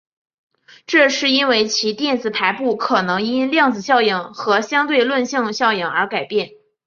[0.87, 6.49] 这是因为其电子排布可能因量子效应和相对论性效应而改变。